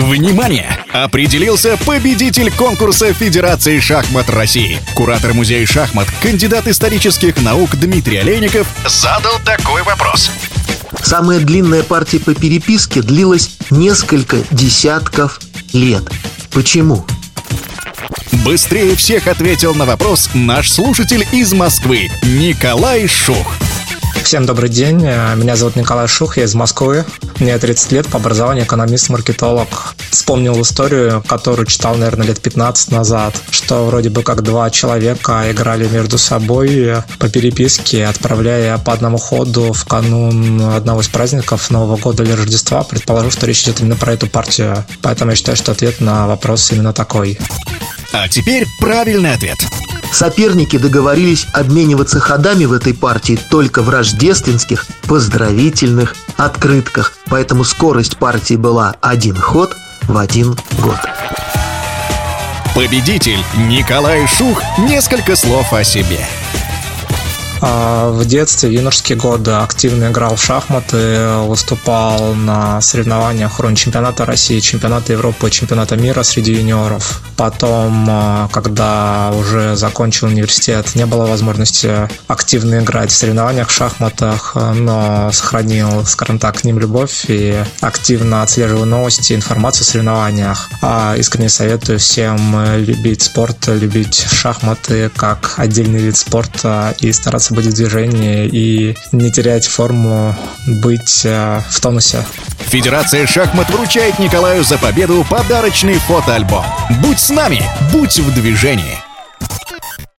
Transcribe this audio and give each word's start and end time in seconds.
Внимание! 0.00 0.78
Определился 0.94 1.76
победитель 1.84 2.50
конкурса 2.50 3.12
Федерации 3.12 3.80
шахмат 3.80 4.30
России. 4.30 4.78
Куратор 4.94 5.34
музея 5.34 5.66
шахмат, 5.66 6.08
кандидат 6.22 6.66
исторических 6.68 7.36
наук 7.42 7.76
Дмитрий 7.76 8.16
Олейников 8.16 8.66
задал 8.86 9.38
такой 9.44 9.82
вопрос. 9.82 10.30
Самая 11.02 11.40
длинная 11.40 11.82
партия 11.82 12.18
по 12.18 12.34
переписке 12.34 13.02
длилась 13.02 13.58
несколько 13.70 14.38
десятков 14.50 15.38
лет. 15.74 16.04
Почему? 16.50 17.04
Быстрее 18.42 18.96
всех 18.96 19.26
ответил 19.26 19.74
на 19.74 19.84
вопрос 19.84 20.30
наш 20.32 20.70
слушатель 20.70 21.26
из 21.30 21.52
Москвы 21.52 22.08
Николай 22.22 23.06
Шух. 23.06 23.54
Всем 24.24 24.46
добрый 24.46 24.68
день. 24.68 25.00
Меня 25.00 25.56
зовут 25.56 25.74
Николай 25.74 26.06
Шух, 26.06 26.36
я 26.36 26.44
из 26.44 26.54
Москвы. 26.54 27.04
Мне 27.40 27.58
30 27.58 27.92
лет, 27.92 28.06
по 28.06 28.18
образованию 28.18 28.64
экономист-маркетолог. 28.64 29.94
Вспомнил 30.10 30.60
историю, 30.62 31.24
которую 31.26 31.66
читал, 31.66 31.96
наверное, 31.96 32.28
лет 32.28 32.40
15 32.40 32.92
назад, 32.92 33.34
что 33.50 33.86
вроде 33.86 34.08
бы 34.08 34.22
как 34.22 34.42
два 34.42 34.70
человека 34.70 35.50
играли 35.50 35.88
между 35.88 36.16
собой 36.18 36.96
по 37.18 37.28
переписке, 37.28 38.06
отправляя 38.06 38.78
по 38.78 38.92
одному 38.92 39.18
ходу 39.18 39.72
в 39.72 39.84
канун 39.84 40.60
одного 40.62 41.00
из 41.00 41.08
праздников 41.08 41.70
Нового 41.70 41.96
года 41.96 42.22
или 42.22 42.32
Рождества. 42.32 42.84
Предположу, 42.84 43.30
что 43.30 43.46
речь 43.46 43.62
идет 43.62 43.80
именно 43.80 43.96
про 43.96 44.12
эту 44.12 44.28
партию. 44.28 44.84
Поэтому 45.02 45.32
я 45.32 45.36
считаю, 45.36 45.56
что 45.56 45.72
ответ 45.72 46.00
на 46.00 46.28
вопрос 46.28 46.70
именно 46.70 46.92
такой. 46.92 47.36
А 48.12 48.28
теперь 48.28 48.66
правильный 48.80 49.34
ответ. 49.34 49.58
Соперники 50.12 50.76
договорились 50.76 51.46
обмениваться 51.52 52.20
ходами 52.20 52.64
в 52.64 52.72
этой 52.72 52.94
партии 52.94 53.38
только 53.50 53.82
в 53.82 53.88
рождественских 53.88 54.86
поздравительных 55.06 56.14
открытках, 56.36 57.12
поэтому 57.28 57.64
скорость 57.64 58.16
партии 58.16 58.54
была 58.54 58.96
один 59.00 59.36
ход 59.36 59.74
в 60.02 60.16
один 60.16 60.56
год. 60.78 60.98
Победитель 62.74 63.38
Николай 63.68 64.26
Шух. 64.26 64.62
Несколько 64.78 65.36
слов 65.36 65.72
о 65.72 65.84
себе. 65.84 66.26
А, 67.62 68.10
в 68.10 68.24
детстве, 68.24 68.72
юношеские 68.72 69.18
годы 69.18 69.50
активно 69.52 70.10
играл 70.10 70.36
в 70.36 70.42
шахматы, 70.42 71.36
выступал 71.46 72.34
на 72.34 72.80
соревнованиях 72.80 73.58
уровня 73.58 73.76
чемпионата 73.76 74.24
России, 74.24 74.60
чемпионата 74.60 75.12
Европы, 75.12 75.50
чемпионата 75.50 75.96
мира 75.96 76.22
среди 76.22 76.52
юниоров. 76.52 77.22
Потом, 77.36 78.06
а, 78.08 78.48
когда 78.52 79.30
уже 79.34 79.76
закончил 79.76 80.28
университет, 80.28 80.94
не 80.94 81.06
было 81.06 81.26
возможности 81.26 82.08
активно 82.28 82.80
играть 82.80 83.10
в 83.10 83.16
соревнованиях 83.16 83.68
в 83.68 83.72
шахматах, 83.72 84.54
но 84.54 85.30
сохранил, 85.32 86.04
скажем 86.06 86.38
так, 86.38 86.60
к 86.60 86.64
ним 86.64 86.78
любовь 86.78 87.24
и 87.28 87.62
активно 87.80 88.42
отслеживаю 88.42 88.86
новости, 88.86 89.34
информацию 89.34 89.82
о 89.82 89.90
соревнованиях. 89.90 90.68
А 90.82 91.14
искренне 91.16 91.48
советую 91.48 91.98
всем 91.98 92.76
любить 92.76 93.22
спорт, 93.22 93.68
любить 93.68 94.14
шахматы 94.14 95.10
как 95.16 95.54
отдельный 95.56 96.00
вид 96.00 96.16
спорта 96.16 96.94
и 97.00 97.12
стараться 97.12 97.49
стараться 97.50 97.54
быть 97.54 97.66
в 97.66 97.74
движении 97.74 98.48
и 98.48 98.96
не 99.12 99.30
терять 99.30 99.66
форму, 99.66 100.36
быть 100.66 101.22
э, 101.24 101.60
в 101.68 101.80
тонусе. 101.80 102.24
Федерация 102.58 103.26
шахмат 103.26 103.68
вручает 103.70 104.18
Николаю 104.18 104.64
за 104.64 104.78
победу 104.78 105.24
подарочный 105.28 105.94
фотоальбом. 105.94 106.64
Будь 107.02 107.18
с 107.18 107.30
нами, 107.30 107.62
будь 107.92 108.18
в 108.18 108.34
движении. 108.34 109.09